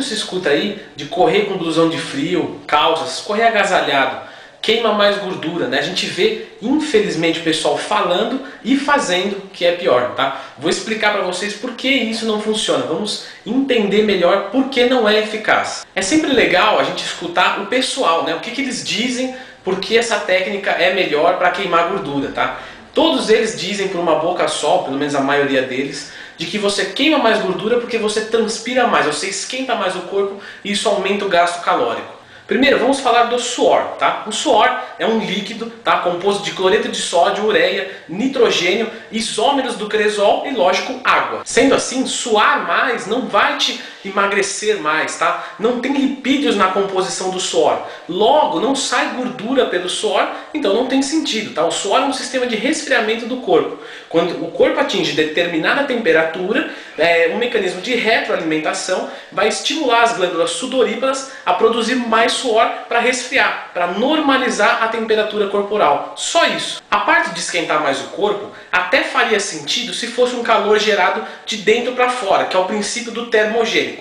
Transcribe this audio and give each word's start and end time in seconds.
se 0.00 0.14
escuta 0.14 0.50
aí 0.50 0.80
de 0.94 1.06
correr 1.06 1.46
com 1.46 1.58
blusão 1.58 1.88
de 1.90 1.98
frio, 1.98 2.60
calças, 2.68 3.20
correr 3.20 3.48
agasalhado, 3.48 4.18
queima 4.62 4.92
mais 4.92 5.18
gordura, 5.18 5.66
né? 5.66 5.80
A 5.80 5.82
gente 5.82 6.06
vê, 6.06 6.46
infelizmente, 6.62 7.40
o 7.40 7.42
pessoal 7.42 7.76
falando 7.76 8.42
e 8.62 8.76
fazendo 8.76 9.50
que 9.52 9.64
é 9.64 9.72
pior, 9.72 10.14
tá? 10.14 10.40
Vou 10.56 10.70
explicar 10.70 11.12
para 11.12 11.22
vocês 11.22 11.52
por 11.54 11.72
que 11.72 11.88
isso 11.88 12.26
não 12.26 12.40
funciona. 12.40 12.86
Vamos 12.86 13.26
entender 13.44 14.04
melhor 14.04 14.50
por 14.50 14.68
que 14.68 14.84
não 14.84 15.08
é 15.08 15.18
eficaz. 15.18 15.84
É 15.92 16.00
sempre 16.00 16.32
legal 16.32 16.78
a 16.78 16.84
gente 16.84 17.04
escutar 17.04 17.60
o 17.60 17.66
pessoal, 17.66 18.22
né? 18.22 18.36
O 18.36 18.40
que, 18.40 18.52
que 18.52 18.62
eles 18.62 18.84
dizem, 18.84 19.34
por 19.64 19.80
que 19.80 19.98
essa 19.98 20.20
técnica 20.20 20.70
é 20.70 20.94
melhor 20.94 21.38
para 21.38 21.50
queimar 21.50 21.88
gordura, 21.88 22.28
tá? 22.28 22.60
Todos 22.94 23.28
eles 23.28 23.60
dizem 23.60 23.88
por 23.88 24.00
uma 24.00 24.20
boca 24.20 24.46
só, 24.46 24.78
pelo 24.78 24.96
menos 24.96 25.16
a 25.16 25.20
maioria 25.20 25.62
deles, 25.62 26.12
de 26.36 26.46
que 26.46 26.58
você 26.58 26.86
queima 26.86 27.18
mais 27.18 27.42
gordura 27.42 27.80
porque 27.80 27.98
você 27.98 28.22
transpira 28.22 28.86
mais, 28.86 29.06
você 29.06 29.28
esquenta 29.28 29.74
mais 29.74 29.96
o 29.96 30.02
corpo 30.02 30.40
e 30.64 30.70
isso 30.72 30.88
aumenta 30.88 31.24
o 31.24 31.28
gasto 31.28 31.62
calórico. 31.62 32.14
Primeiro, 32.46 32.78
vamos 32.78 33.00
falar 33.00 33.24
do 33.24 33.38
suor, 33.38 33.96
tá? 33.98 34.22
O 34.26 34.32
suor 34.32 34.70
é 34.98 35.06
um 35.06 35.18
líquido, 35.18 35.70
tá? 35.82 36.00
Composto 36.00 36.44
de 36.44 36.50
cloreto 36.50 36.88
de 36.88 36.98
sódio, 36.98 37.46
ureia, 37.46 37.90
nitrogênio, 38.06 38.90
isômeros 39.10 39.76
do 39.76 39.88
cresol 39.88 40.46
e, 40.46 40.50
lógico, 40.50 41.00
água. 41.02 41.40
Sendo 41.44 41.74
assim, 41.74 42.06
suar 42.06 42.66
mais 42.66 43.06
não 43.06 43.28
vai 43.28 43.56
te 43.56 43.80
emagrecer 44.08 44.80
mais, 44.80 45.16
tá? 45.16 45.54
Não 45.58 45.80
tem 45.80 45.92
lipídios 45.92 46.56
na 46.56 46.68
composição 46.68 47.30
do 47.30 47.40
suor. 47.40 47.86
Logo, 48.08 48.60
não 48.60 48.74
sai 48.74 49.14
gordura 49.16 49.66
pelo 49.66 49.88
suor, 49.88 50.28
então 50.52 50.74
não 50.74 50.86
tem 50.86 51.02
sentido, 51.02 51.54
tá? 51.54 51.64
O 51.64 51.70
suor 51.70 52.00
é 52.00 52.04
um 52.04 52.12
sistema 52.12 52.46
de 52.46 52.56
resfriamento 52.56 53.26
do 53.26 53.38
corpo. 53.38 53.78
Quando 54.08 54.44
o 54.44 54.50
corpo 54.50 54.78
atinge 54.78 55.12
determinada 55.12 55.84
temperatura, 55.84 56.70
é, 56.96 57.30
um 57.32 57.38
mecanismo 57.38 57.80
de 57.80 57.94
retroalimentação 57.94 59.08
vai 59.32 59.48
estimular 59.48 60.02
as 60.02 60.16
glândulas 60.16 60.50
sudoríparas 60.50 61.32
a 61.44 61.54
produzir 61.54 61.96
mais 61.96 62.32
suor 62.32 62.66
para 62.88 63.00
resfriar, 63.00 63.70
para 63.72 63.88
normalizar 63.88 64.82
a 64.82 64.88
temperatura 64.88 65.48
corporal. 65.48 66.14
Só 66.16 66.46
isso. 66.46 66.82
A 66.90 66.98
parte 66.98 67.30
de 67.30 67.40
esquentar 67.40 67.82
mais 67.82 68.00
o 68.00 68.08
corpo 68.08 68.50
até 68.70 69.02
faria 69.02 69.40
sentido 69.40 69.92
se 69.92 70.06
fosse 70.08 70.34
um 70.34 70.42
calor 70.42 70.78
gerado 70.78 71.24
de 71.44 71.56
dentro 71.58 71.92
para 71.92 72.08
fora, 72.08 72.44
que 72.44 72.56
é 72.56 72.58
o 72.58 72.66
princípio 72.66 73.10
do 73.10 73.26
termogênico 73.26 73.93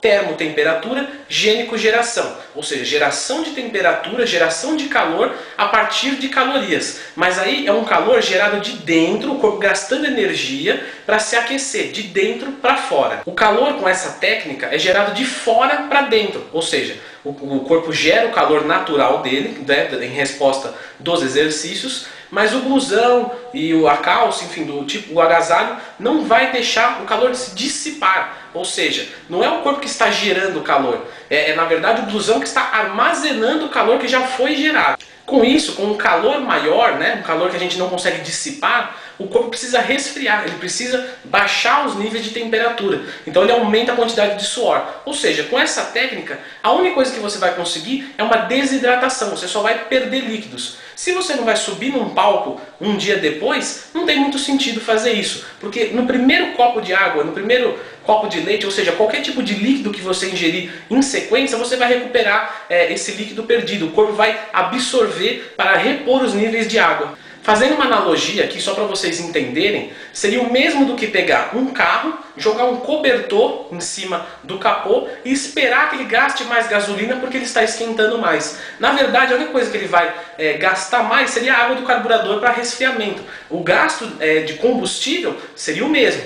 termotemperatura, 0.00 1.08
gênico 1.28 1.76
geração, 1.76 2.36
ou 2.54 2.62
seja, 2.62 2.84
geração 2.84 3.42
de 3.42 3.50
temperatura, 3.50 4.26
geração 4.26 4.74
de 4.74 4.88
calor 4.88 5.34
a 5.56 5.66
partir 5.66 6.16
de 6.16 6.28
calorias. 6.28 7.00
Mas 7.14 7.38
aí 7.38 7.66
é 7.66 7.72
um 7.72 7.84
calor 7.84 8.22
gerado 8.22 8.60
de 8.60 8.72
dentro, 8.72 9.32
o 9.32 9.38
corpo 9.38 9.58
gastando 9.58 10.06
energia 10.06 10.84
para 11.04 11.18
se 11.18 11.36
aquecer, 11.36 11.92
de 11.92 12.04
dentro 12.04 12.52
para 12.52 12.76
fora. 12.76 13.22
O 13.26 13.32
calor 13.32 13.74
com 13.74 13.88
essa 13.88 14.18
técnica 14.18 14.68
é 14.72 14.78
gerado 14.78 15.12
de 15.12 15.24
fora 15.24 15.84
para 15.88 16.02
dentro, 16.02 16.46
ou 16.52 16.62
seja, 16.62 16.96
o, 17.22 17.30
o 17.30 17.60
corpo 17.60 17.92
gera 17.92 18.26
o 18.26 18.32
calor 18.32 18.64
natural 18.64 19.20
dele, 19.22 19.62
né, 19.66 19.88
em 20.02 20.08
resposta 20.08 20.74
dos 20.98 21.22
exercícios, 21.22 22.06
mas 22.30 22.54
o 22.54 22.60
blusão 22.60 23.32
e 23.52 23.72
a 23.86 23.96
calça, 23.96 24.44
enfim, 24.44 24.64
do 24.64 24.84
tipo 24.84 25.14
o 25.14 25.20
agasalho, 25.20 25.76
não 25.98 26.24
vai 26.24 26.52
deixar 26.52 27.02
o 27.02 27.04
calor 27.04 27.34
se 27.34 27.54
dissipar. 27.54 28.48
Ou 28.54 28.64
seja, 28.64 29.08
não 29.28 29.42
é 29.42 29.48
o 29.48 29.62
corpo 29.62 29.80
que 29.80 29.86
está 29.86 30.10
gerando 30.10 30.58
o 30.58 30.62
calor, 30.62 31.06
é, 31.28 31.50
é 31.50 31.54
na 31.54 31.64
verdade 31.64 32.02
o 32.02 32.06
blusão 32.06 32.40
que 32.40 32.46
está 32.46 32.62
armazenando 32.72 33.66
o 33.66 33.70
calor 33.70 33.98
que 33.98 34.08
já 34.08 34.22
foi 34.22 34.56
gerado. 34.56 35.02
Com 35.24 35.44
isso, 35.44 35.74
com 35.74 35.84
um 35.84 35.96
calor 35.96 36.40
maior, 36.40 36.94
né, 36.94 37.18
um 37.20 37.22
calor 37.22 37.50
que 37.50 37.56
a 37.56 37.60
gente 37.60 37.78
não 37.78 37.88
consegue 37.88 38.20
dissipar, 38.22 38.96
o 39.20 39.28
corpo 39.28 39.50
precisa 39.50 39.80
resfriar, 39.80 40.44
ele 40.46 40.56
precisa 40.56 41.06
baixar 41.24 41.86
os 41.86 41.94
níveis 41.96 42.24
de 42.24 42.30
temperatura. 42.30 43.02
Então 43.26 43.42
ele 43.42 43.52
aumenta 43.52 43.92
a 43.92 43.96
quantidade 43.96 44.38
de 44.38 44.44
suor. 44.44 44.82
Ou 45.04 45.12
seja, 45.12 45.44
com 45.44 45.58
essa 45.58 45.82
técnica, 45.84 46.40
a 46.62 46.72
única 46.72 46.94
coisa 46.94 47.12
que 47.12 47.20
você 47.20 47.38
vai 47.38 47.54
conseguir 47.54 48.14
é 48.16 48.22
uma 48.22 48.38
desidratação, 48.38 49.28
você 49.30 49.46
só 49.46 49.60
vai 49.60 49.84
perder 49.84 50.20
líquidos. 50.20 50.78
Se 50.96 51.12
você 51.12 51.34
não 51.34 51.44
vai 51.44 51.56
subir 51.56 51.92
num 51.92 52.10
palco 52.10 52.60
um 52.80 52.96
dia 52.96 53.16
depois, 53.16 53.90
não 53.92 54.06
tem 54.06 54.18
muito 54.18 54.38
sentido 54.38 54.80
fazer 54.80 55.12
isso, 55.12 55.46
porque 55.60 55.86
no 55.92 56.06
primeiro 56.06 56.52
copo 56.52 56.80
de 56.80 56.92
água, 56.92 57.24
no 57.24 57.32
primeiro 57.32 57.78
copo 58.04 58.26
de 58.26 58.40
leite, 58.40 58.66
ou 58.66 58.72
seja, 58.72 58.92
qualquer 58.92 59.20
tipo 59.20 59.42
de 59.42 59.54
líquido 59.54 59.92
que 59.92 60.00
você 60.00 60.30
ingerir 60.30 60.70
em 60.90 61.00
sequência, 61.00 61.56
você 61.56 61.76
vai 61.76 61.88
recuperar 61.88 62.64
é, 62.68 62.92
esse 62.92 63.12
líquido 63.12 63.44
perdido. 63.44 63.86
O 63.86 63.90
corpo 63.92 64.12
vai 64.12 64.38
absorver 64.52 65.54
para 65.56 65.76
repor 65.76 66.22
os 66.22 66.34
níveis 66.34 66.66
de 66.66 66.78
água. 66.78 67.18
Fazendo 67.50 67.74
uma 67.74 67.86
analogia 67.86 68.44
aqui, 68.44 68.60
só 68.60 68.74
para 68.74 68.84
vocês 68.84 69.18
entenderem, 69.18 69.92
seria 70.12 70.40
o 70.40 70.52
mesmo 70.52 70.84
do 70.84 70.94
que 70.94 71.08
pegar 71.08 71.50
um 71.52 71.72
carro, 71.72 72.16
jogar 72.36 72.66
um 72.66 72.76
cobertor 72.76 73.66
em 73.72 73.80
cima 73.80 74.24
do 74.44 74.56
capô 74.56 75.08
e 75.24 75.32
esperar 75.32 75.90
que 75.90 75.96
ele 75.96 76.04
gaste 76.04 76.44
mais 76.44 76.68
gasolina 76.68 77.16
porque 77.16 77.36
ele 77.36 77.44
está 77.44 77.64
esquentando 77.64 78.18
mais. 78.18 78.60
Na 78.78 78.92
verdade, 78.92 79.32
a 79.32 79.36
única 79.36 79.50
coisa 79.50 79.68
que 79.68 79.76
ele 79.76 79.88
vai 79.88 80.14
é, 80.38 80.52
gastar 80.52 81.02
mais 81.02 81.30
seria 81.30 81.54
a 81.54 81.64
água 81.64 81.74
do 81.74 81.82
carburador 81.82 82.38
para 82.38 82.52
resfriamento. 82.52 83.20
O 83.50 83.64
gasto 83.64 84.08
é, 84.20 84.42
de 84.42 84.54
combustível 84.54 85.36
seria 85.56 85.84
o 85.84 85.88
mesmo. 85.88 86.22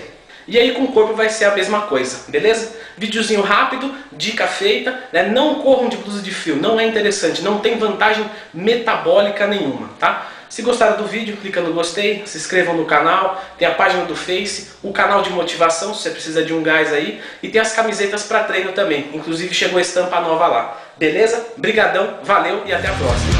E 0.46 0.58
aí 0.58 0.72
com 0.72 0.82
o 0.84 0.92
corpo 0.92 1.14
vai 1.14 1.30
ser 1.30 1.46
a 1.46 1.54
mesma 1.54 1.82
coisa, 1.82 2.30
beleza? 2.30 2.76
Videozinho 2.98 3.40
rápido, 3.40 3.94
dica 4.12 4.46
feita, 4.46 5.02
né? 5.10 5.22
não 5.22 5.54
corram 5.62 5.88
de 5.88 5.96
blusa 5.96 6.20
de 6.20 6.30
fio, 6.30 6.56
não 6.56 6.78
é 6.78 6.86
interessante, 6.86 7.40
não 7.40 7.60
tem 7.60 7.78
vantagem 7.78 8.28
metabólica 8.52 9.46
nenhuma, 9.46 9.88
tá? 9.98 10.30
Se 10.54 10.62
gostaram 10.62 10.96
do 10.96 11.04
vídeo, 11.04 11.36
clica 11.36 11.60
no 11.60 11.72
gostei, 11.72 12.22
se 12.26 12.38
inscrevam 12.38 12.76
no 12.76 12.84
canal, 12.84 13.42
tem 13.58 13.66
a 13.66 13.72
página 13.72 14.04
do 14.04 14.14
Face, 14.14 14.68
o 14.84 14.92
canal 14.92 15.20
de 15.20 15.28
motivação, 15.30 15.92
se 15.92 16.02
você 16.02 16.10
precisa 16.10 16.44
de 16.44 16.54
um 16.54 16.62
gás 16.62 16.92
aí, 16.92 17.20
e 17.42 17.48
tem 17.48 17.60
as 17.60 17.72
camisetas 17.72 18.22
para 18.22 18.44
treino 18.44 18.70
também, 18.70 19.10
inclusive 19.12 19.52
chegou 19.52 19.78
a 19.78 19.82
estampa 19.82 20.20
nova 20.20 20.46
lá. 20.46 20.80
Beleza? 20.96 21.44
Brigadão, 21.56 22.20
valeu 22.22 22.62
e 22.64 22.72
até 22.72 22.86
a 22.86 22.92
próxima. 22.92 23.32